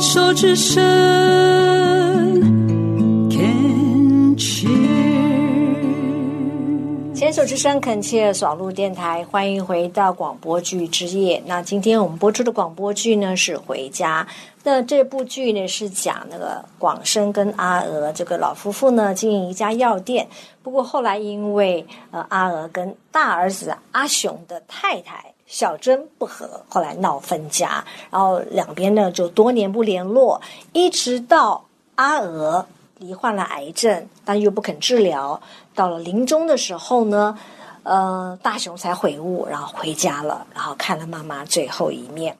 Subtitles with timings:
[0.00, 1.47] 手之声
[7.38, 11.40] 牵手之声恳切爽路电台，欢迎回到广播剧之夜。
[11.46, 14.26] 那今天我们播出的广播剧呢是《回家》。
[14.64, 20.26] 那这部剧呢是讲那个广生跟阿娥这个老夫妇呢经营一家药店，
[20.64, 32.66] 不过后来因为呃阿娥跟大儿子阿雄的太太小珍不和，后来闹分家，然后两边呢就多年不联络，一直到阿娥
[32.98, 35.40] 罹患了癌症，但又不肯治疗，
[35.74, 37.38] 到了临终的时候呢，
[37.82, 42.36] 呃，大雄才悔悟，然后回家了，然后看了妈妈最后一面。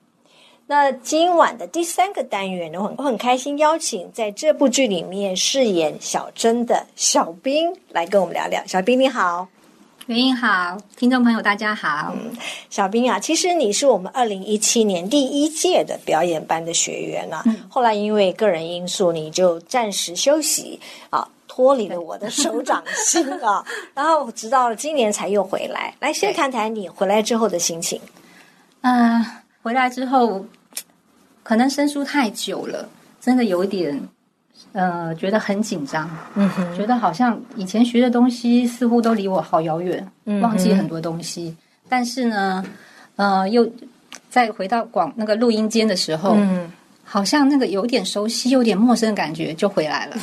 [0.67, 8.63] 那今晚的第三个单元呢，我很我很开心邀请在这部剧里面饰演小珍的小兵来跟我们聊聊。
[8.67, 9.49] 小兵你好，
[10.09, 12.15] 袁英好，听众朋友大家好。
[12.17, 12.35] 嗯
[12.71, 25.93] 小兵啊，其实你是我们二零一七年第一届的表演班的学员啊，后来因为个人因素，你就暂时休息啊，脱离了我的手掌心啊，然后直到今年才又回来。
[26.01, 28.01] 来，先谈谈你回来之后的心情。
[28.81, 29.23] 嗯、
[29.63, 30.43] 回来之后，
[31.43, 32.89] 可能生疏太久了，
[33.21, 34.09] 真的有一点，
[34.73, 41.57] 呃，觉得很紧张，嗯哼，觉得好像以前学的东西似乎都离我好遥远，嗯忘记很多东西。
[41.89, 42.65] 但是呢，
[43.17, 43.69] 呃，又
[44.29, 46.71] 再回到广那个录音间的时候，嗯
[47.03, 50.17] 好像那个有点熟悉、有点陌生的感觉就回来了。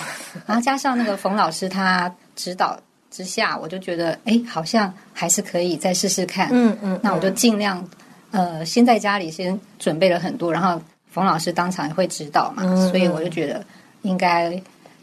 [0.45, 2.77] 然后加上那个冯老师他指导
[3.09, 6.49] 之下，我就觉得，哎，好像还是可以再试试看。
[6.51, 7.83] 嗯嗯，那我就尽量，
[8.29, 13.65] 呃，先在家里先准备了很多，然后冯老师当场也会指导嘛，嗯所以我就觉得
[14.05, 14.61] 应该，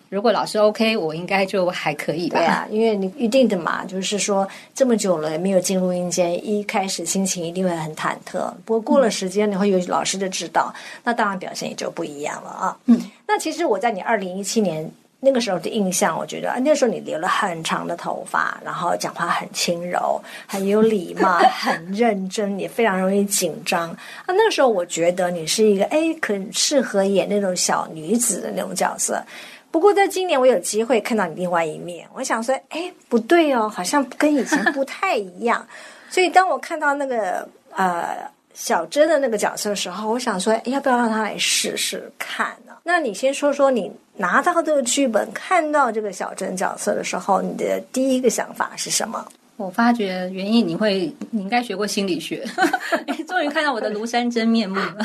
[0.09, 2.39] 如果老师 OK，我应该就还可以吧。
[2.39, 8.53] 对啊，因为你一定的嘛，就是说这么久了没有进录音间，一开始心情一定会很忐忑。
[8.65, 12.77] 不过过了时间，你会有老师的指导，那当然表现也就不一样了啊。
[12.87, 14.91] 嗯，那其实我在你二零一七年
[15.25, 24.27] 那个时候的印象，我觉得啊那时候你留了很长的头发，然后讲话很轻柔，很有礼貌， 很认真，也非常容易紧张啊。
[24.27, 29.23] 那个时候我觉得你是一个哎，很适合演那种小女子的那种角色。
[29.71, 35.65] 不过在今年我有机会看到你另外一面，我想说，哎，不对哦，好像跟以前不太一样。
[36.11, 38.17] 所以当我看到那个呃
[38.55, 49.27] 小珍的那个角色的时候，我想说，要不要让他来试试看呢、那你先说说你拿到这个剧本，看到这个小珍角色的时候，你的第一个想法是什么？
[49.57, 52.45] 我发觉原因你会，你应该学过心理学，
[53.29, 54.97] 终于看到我的庐山真面目了。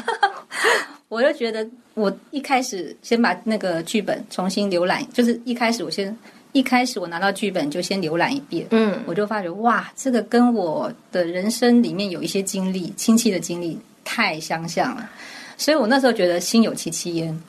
[1.10, 6.16] 我就觉得，我一开始先把那个剧本重新浏览，就是一开始我先
[6.58, 15.08] 一开始我拿到剧本就先浏览一遍，嗯我就发觉哇，这个跟我的人生里面有一些经历，亲戚的经历太相像了，
[15.56, 17.40] 所以我那时候觉得心有戚戚焉。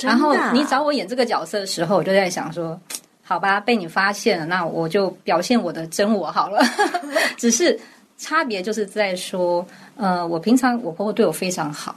[0.00, 2.80] 然后你找我演这个角色的时候，我就在想说，
[3.22, 6.64] 好吧，被你发现了，那我就表现我的真我好了。
[7.36, 7.78] 只是
[8.16, 11.94] 差别就是在说，呃，我平常我婆婆对我非常好，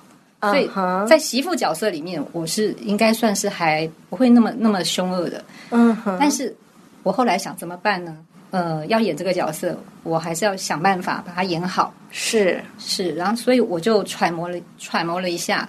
[0.51, 0.69] 所以
[1.07, 5.43] 在媳妇角色里面，我是应该算是还不会那么那么凶恶的。
[5.71, 6.55] 嗯哼，但是
[7.03, 8.17] 我后来想怎么办呢？
[8.51, 11.93] 呃，要演这个角色，我还是要想办法把它演好。
[12.09, 15.67] 是是，然后所以我就揣摩了揣摩了一下，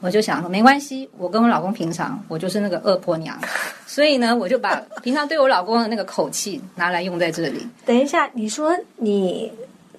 [0.00, 3.36] 我就想说没关系，我跟我老公平常我就是那个恶婆娘，
[3.86, 7.66] 所以呢，我就把平常对我老公的那个口气拿来用在这里。
[7.84, 9.50] 等一下，你说你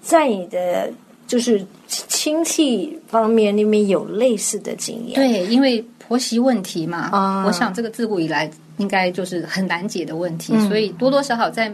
[0.01, 0.89] 在你的
[1.27, 1.65] 就是
[2.23, 5.15] 亲戚方面那边有类似的经验？
[5.15, 11.69] 对，因为婆媳问题嘛，啊我想这个自古以来应该就是很难解的问题，嗯所以多多少少在。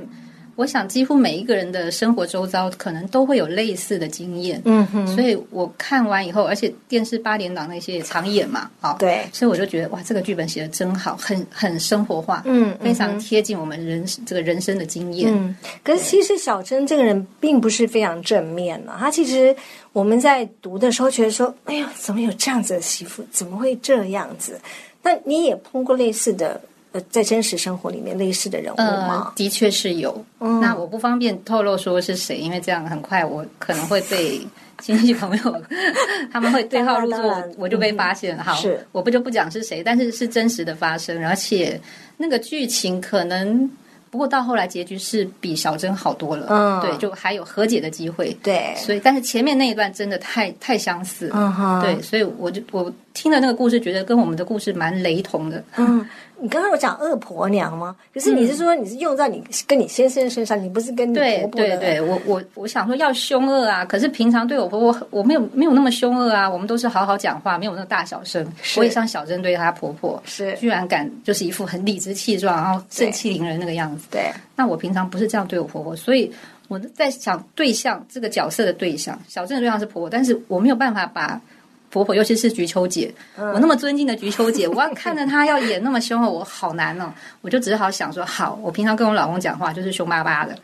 [0.60, 15.32] 我想，几乎每一个人的生活周遭可能都会有类似的经验，嗯哼，所以我看完以后，而且电视八点档那些也常演嘛，好，对，所以我就觉得哇，这个剧本写的真好，很很生活化，嗯非常贴近我们人这个人生的经验。
[15.34, 19.56] 嗯，可是其实小珍这个人并不是非常正面呢、她其实
[19.94, 23.24] 我们在读的时候觉得说，哎呀，怎么有这样子的媳妇？
[23.32, 24.60] 怎么会这样子？
[25.02, 26.60] 那你也碰过类似的，
[26.92, 29.32] 呃，在真实生活里面类似的人物呃吗，？
[29.36, 30.26] 的确是有。
[30.40, 34.40] 嗯那我不方便透露说是谁，因为这样很快我可能会被
[34.82, 35.62] 亲戚朋友
[36.32, 38.44] 他们会对号入座我就被发现了。
[38.44, 41.80] 好，是我不就不讲是谁，但是是真实的发生，而且
[42.18, 43.70] 那个剧情可能。
[44.12, 55.62] 不过到后来结局是比小珍好多了，嗯对，就还有和解的机会，对，所以但是前面那一段真的太太相似了，嗯哼，对，所以我就我听了那个故事，觉得跟我们的故事蛮雷同的。
[55.76, 56.08] 嗯，
[56.40, 57.94] 你刚刚有讲恶婆娘吗？
[58.14, 61.78] 可是你是说你是用在你跟你先生身上，你不是跟你婆婆的？
[61.78, 74.08] 对对，我我我想说要凶恶啊，可是平常对我婆婆我没有没有那么凶恶啊，我们都是好好讲话，没有那个大小声，我也像小珍对她婆婆，是居然敢就是一副很理直气壮，然后盛气凌人那个样子。
[74.10, 76.32] 对，那我平常不是这样对我婆婆，所以
[76.70, 81.42] 我在想对象这个角色的对象，小镇的对象是婆婆，但是我没有办法把
[81.90, 87.12] 婆婆，尤其是菊秋姐，嗯我那么尊敬的菊秋姐， 我要看着她要演那么凶恶，我好难哦。
[87.42, 90.56] 我就只好想说，好，我平常跟我老公讲话就是凶巴巴的，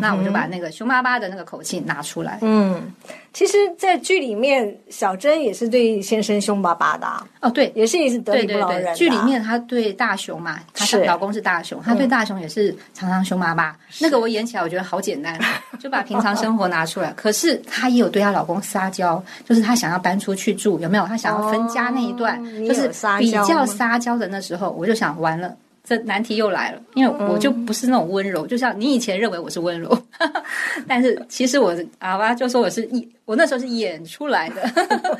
[0.00, 2.38] 那我就把那个凶巴巴的那个口气拿出来。
[2.42, 2.92] 嗯，
[3.32, 7.72] 其实，在剧里面，小珍也是对先生凶巴巴的、啊，哦，对。
[7.74, 13.76] 也是一直得对对理不饶人、的啊对，剧里面她对大雄嘛，她老公是大雄，她对大雄也是常常凶巴巴。
[14.00, 15.38] 那个我演起来我觉得好简单，
[15.78, 17.12] 就把平常生活拿出来。
[17.16, 21.04] 可是她也有对她老公撒娇，就是她想要搬出去住，有没有？
[21.06, 22.88] 他想要分家那一段，哦就是
[23.18, 25.54] 比较撒娇的那时候，我就想完了。
[25.86, 29.94] 这难题又来了，因为我就不是那种温柔，就像你以前认为我是温柔，
[30.88, 34.62] 但是其实我阿爸就说我是演，我那时候是演出来的，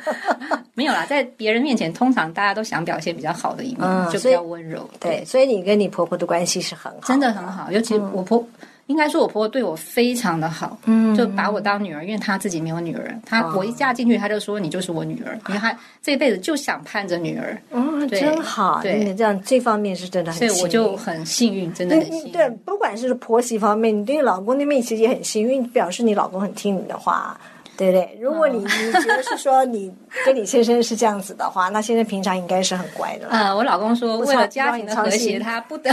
[0.73, 8.43] 没有啦，在别人面前，通常大家都想表现比较好的一面，就比较温柔，对，所以你跟你婆婆的关系是很好，真的很好，尤其我婆。
[8.87, 22.31] 应该说，我婆婆对我非常的好，嗯，就把我当女儿，因为她自己没有女儿，她、我一嫁进去，她就说你就是我女儿，因为她这辈子就想盼着女儿，嗯，真好，对你这样这方面是真的很幸运，所以我就很幸运，真的很幸运。
[22.31, 27.39] 对，不管是婆媳方面，你对你老公那边其实也很幸运，表示你老公很听你的话，
[27.77, 28.17] 对不对？
[28.21, 29.93] 如果你你觉得是说你
[30.25, 33.37] 跟你先生是这样子的话，那先生平常应该是很乖的啦。
[33.37, 35.91] 呃，我老公说，为了家庭的和谐，他不得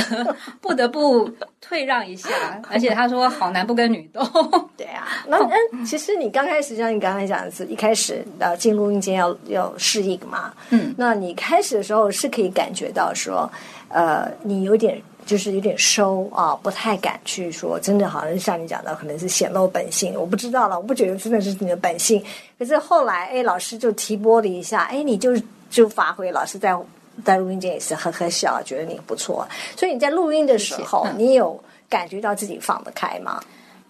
[0.60, 1.30] 不得不
[1.60, 2.28] 退让一下，
[2.70, 4.22] 而且他说好男不跟女斗。
[4.76, 13.50] 对啊，那那其实你刚开始像你刚才讲的是，一开始呃进录音间要要适应嘛，嗯，那你开始的时候是可以感觉到说，
[13.88, 22.22] 呃，你有点就是有点收啊，不太敢去说，真的好像像你讲的，可能是显露本性，我不知道了，我不觉得真的是你的本性。
[22.58, 25.32] 可是后来，哎，老师就提拨了一下，哎，你就
[25.70, 26.76] 就发挥，老师在
[27.24, 29.46] 在录音间也是呵呵笑，觉得你不错，
[29.76, 33.40] 所以你在录音的时候，你有感觉到自己放得开吗？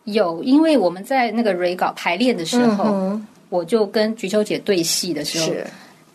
[0.04, 5.52] 有，因为我们在那个 re 稿排练的时候，嗯我就跟菊秋姐对戏的时候，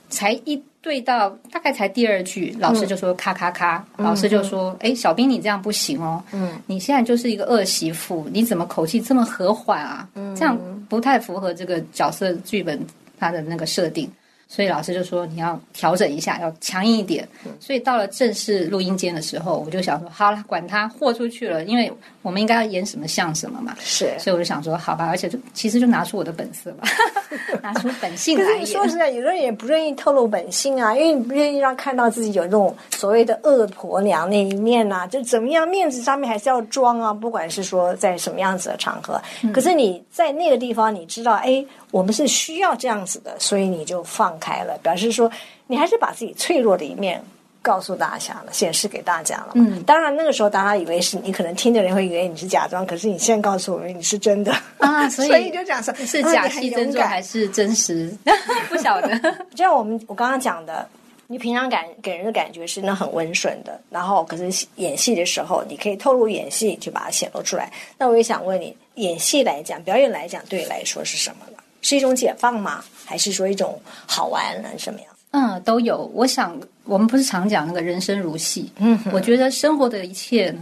[0.10, 10.08] 才一对到大概才第二句，老师就说咔咔咔，嗯老师就说，哎，小兵你这样不行哦，嗯，你现在就是一个恶媳妇，你怎么口气这么和缓啊？
[10.16, 10.58] 嗯这样
[10.88, 12.80] 不太符合这个角色剧本
[13.20, 14.10] 它的那个设定。
[14.48, 17.28] 所以老师就说你要调整一下，要强硬一点。
[17.60, 21.92] 所以到了正式录音间的时候，我就想说，好了，管他豁出去了，因为
[22.22, 23.76] 我们应该要演什么像什么嘛。
[23.80, 24.14] 是。
[24.18, 26.88] 所以我就想说，好吧，而且就其实就拿出我的本色吧，
[27.62, 28.66] 拿出本性可来演。
[28.66, 39.22] 是说实在，有的人也不愿意透露本性啊，因为你不愿意让看到自己有那种所谓的恶婆娘那一面呐、就怎么样面子上面还是要装啊，不管是说在什么样子的场合。
[39.44, 45.32] 嗯可是你在那个地方，你知道，哎，我们是需要这样子的，所以你就放开了，表示说
[45.68, 47.22] 你还是把自己脆弱的一面。
[47.60, 49.50] 告诉大家了，显示给大家了。
[49.56, 58.16] 嗯，当然那个时候大家以为是你，可能听的人会以为你是假装，可是你现在告诉我们你是真的啊 所以所以就讲说是假戏真做还是真实？
[58.70, 59.20] 不晓得。
[59.50, 60.88] 就像我们我刚刚讲的，
[61.26, 67.70] 你平常感给人的感觉是那很温顺的，然后可是演戏的时候，你可以透露演戏，就把它显露出来。
[67.98, 71.58] 那我也想问你，演戏来讲，表演来讲，对你来说是什么呢？
[71.88, 72.84] 是一种解放吗？
[73.06, 74.68] 还是说一种好玩呢？
[74.78, 75.10] 什么样？
[75.32, 76.12] 嗯，都有。
[76.14, 78.70] 我想，我们不是常讲那个人生如戏。
[78.78, 80.60] 嗯，我觉得生活的一切呢，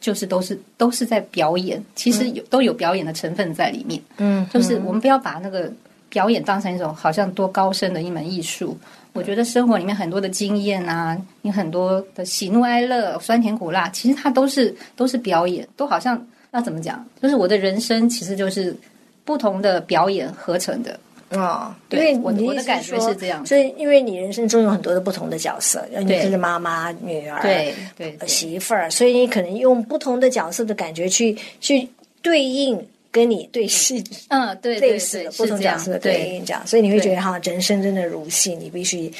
[0.00, 4.02] 就是都是都是在表演，其实有、都有表演的成分在里面。
[4.16, 5.72] 嗯，就是我们不要把那个
[6.08, 8.76] 表演当成一种好像多高深的一门艺术。
[9.12, 17.06] 我觉得生活里面很多的经验啊，你很多的喜怒哀乐、酸甜苦辣，其实它都是都是表演，都好像要怎么讲？
[17.22, 18.76] 就是我的人生其实就是
[19.24, 20.98] 不同的表演合成的。
[21.30, 31.88] 哦，因对为你我的感觉说是这样所以因为你人生中有很多的不同的角色，你对是妈妈、女儿、对对对媳妇儿，所以你可能用不同的角色的感觉去去
[32.22, 39.10] 对应跟你对戏嗯，对对类似对，的不同角色的对对应，这样，所以你会觉对得哈，人生真的如戏，你必须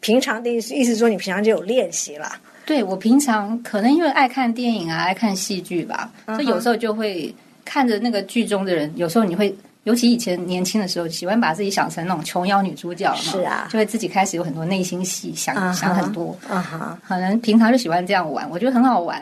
[0.00, 2.40] 平常的意思意思说你平常就有练习啦。
[2.64, 7.34] 对我平常可能因为爱看电影啊，爱看戏剧吧，嗯所以有时候就会
[7.68, 9.54] 看着那个剧中的人，有时候你会。
[9.84, 16.36] 尤其以前年轻的时候，喜欢把自己想成那种琼瑶女主角嘛，是啊就会自己开始有很多内心戏，想、想很多。
[16.46, 19.18] 啊哈，可能平常就喜欢这样玩，我觉得很好玩。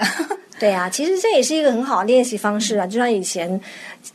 [0.58, 2.86] 对啊，其实这也是一个很好的练习方式啊。
[2.86, 3.60] 就像以前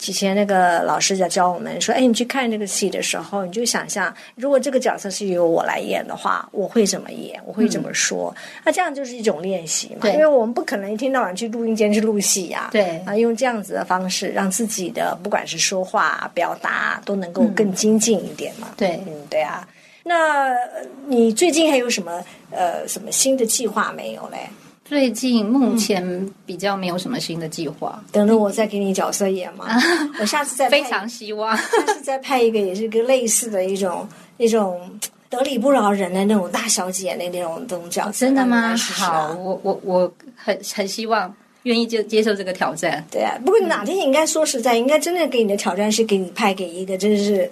[0.07, 8.33] 以前那个老师在教我们说，哎，你去看这个戏的时候，你就想象，如果这个角色是由我来演的话，我会怎么演，我会怎么说。
[8.63, 18.69] 那这样就是一种练习嘛，对因为我们不可能一天到晚去录音间去录戏呀、对啊，用这样子的方式，让自己的不管是说话、表达都能够更精进一点嘛。
[18.75, 19.67] 对嗯，对啊。
[20.03, 24.49] 那呃你最近还有什么呃什么新的计划没有嘞？
[24.91, 29.67] 最近目前比较没有什么新的计划，等着我再给你角色演嘛。
[30.19, 31.55] 我下次再派非常希望。
[31.55, 34.05] 下次再派一个也是一个类似的一种
[34.35, 34.81] 一种
[35.29, 38.25] 得理不饶人的那种大小姐的那种这种角色。
[38.25, 38.75] 真的吗？
[38.75, 41.33] 好，我我我很很希望
[41.63, 43.01] 愿意接接受这个挑战。
[43.09, 47.49] 对啊，不过哪天应该说实在，应该真的给你的挑战是给你派给一个真是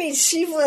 [0.00, 0.66] 被欺负的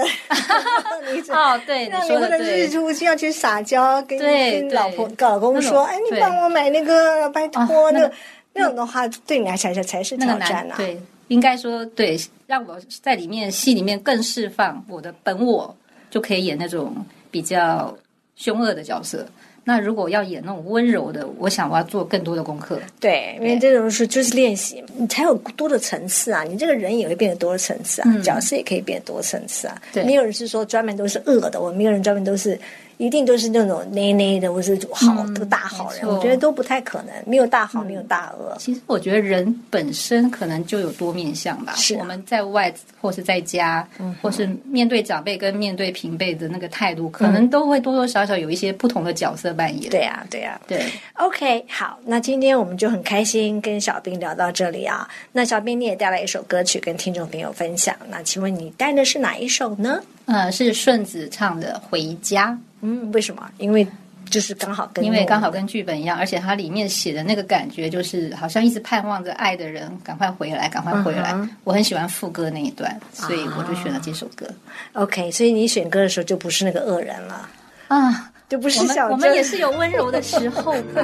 [1.12, 1.32] 女子。
[1.32, 2.70] 哦，对，那你你说的或者日。
[2.70, 8.12] 出就要去撒娇，跟跟老婆老公说：“哎，你帮我买那个，拜托哦那个
[8.54, 15.75] 那种的话，对你来讲才才是挑战啊。”对，应该说对，让我在里面戏里面更释放我的本我，
[16.12, 16.96] 就可以演那种
[17.32, 17.98] 比较
[18.36, 19.28] 凶恶的角色。
[19.63, 22.79] 那如果要演那种温柔的，我想我要做更多的功课。
[23.00, 29.82] 对，因为这种是就是练习，你才有多的层次啊，你这个人也会变得多的层次啊，角色也可以变得多层次啊。
[29.93, 32.60] 对没有人是说专门都是恶的，我们没有人专门都是。
[32.98, 37.14] 一定都是那种内内的，或是好的大好人，我觉得都不太可能。
[37.26, 38.56] 没有大好，没有大恶。
[38.60, 41.74] 其实我觉得人本身可能就有多面相吧。
[41.76, 43.88] 是啊我们在外或是在家，
[44.22, 49.90] 或是面对长辈跟面对平辈的那个态度，可能都会多多少少有一些不同的角色扮演。
[49.90, 50.84] 对呀、对呀、对
[51.16, 55.08] ，OK，好，那今天我们就很开心跟小兵聊到这里啊。
[55.32, 60.02] 那小兵你也带来一首歌曲跟听众朋友分享，那请问你带的是哪一首呢？
[60.26, 62.48] 呃，是顺子唱的《回家》。
[62.84, 63.50] 嗯，为什么？
[63.58, 63.88] 因为
[64.30, 71.32] 就是刚好跟因为刚好跟剧本一样，而且它里面写的那个感觉，就是好像一直盼望着爱的人赶快回来，赶快回来。
[71.34, 74.46] 嗯我很喜欢副歌那一段，所以我就选了这首歌。
[74.94, 77.50] OK，所以你选歌的时候就不是那个恶人了，
[77.88, 81.04] 啊，就不是我们小我们也是有温柔的时候吧。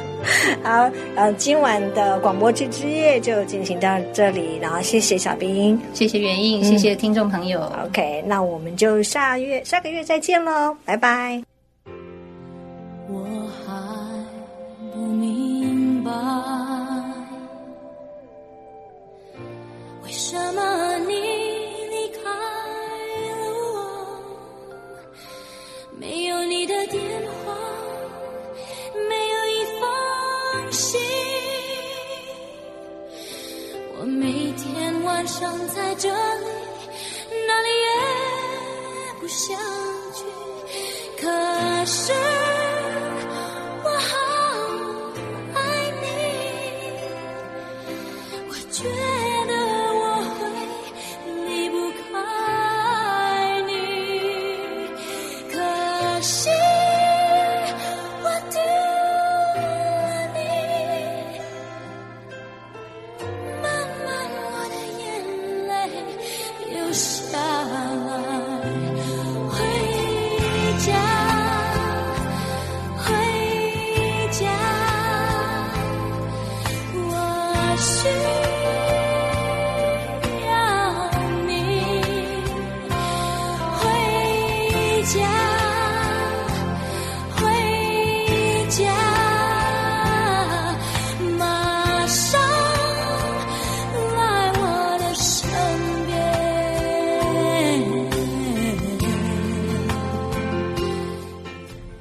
[0.64, 5.78] 好，呃，今晚的广播剧之夜就进行到这里，然后谢谢小兵。
[5.92, 7.70] 谢谢袁印，谢谢听众朋友。
[7.84, 11.57] OK，那我们就下月下个月再见喽，拜拜。
[39.38, 39.56] 相
[40.14, 40.24] 聚。
[41.16, 41.22] 可
[41.86, 42.12] 是
[43.84, 44.10] 我好
[45.54, 45.56] 爱
[46.02, 46.04] 你，
[48.48, 48.76] 我觉
[49.46, 49.52] 得
[50.00, 50.02] 我
[50.34, 50.40] 会
[51.46, 52.02] 离不开
[53.68, 53.70] 你，
[55.52, 55.54] 可
[56.20, 56.50] 惜
[58.24, 58.58] 我丢
[59.54, 59.60] 了
[60.34, 60.36] 你，
[63.62, 63.64] 慢
[64.04, 65.06] 慢我的眼
[65.68, 65.70] 泪
[66.74, 67.06] 流下
[67.38, 67.97] 来。
[70.88, 71.27] 家，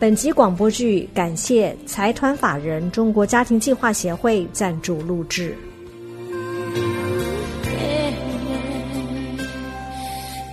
[0.08, 5.54] 本集广播剧感谢财团法人中国家庭计划协会赞助录制。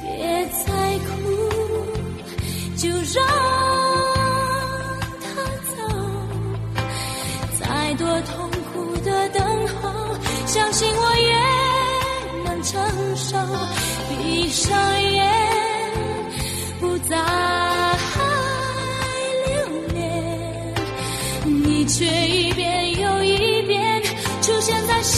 [0.02, 1.14] 别再哭，
[2.76, 3.24] 就让
[5.22, 5.28] 他
[5.70, 5.76] 走。
[7.60, 9.88] 再多痛苦的等候，
[10.46, 11.32] 相信我也
[12.42, 12.74] 能承
[13.14, 13.36] 受。
[14.18, 15.13] 闭上眼，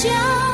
[0.07, 0.46] 现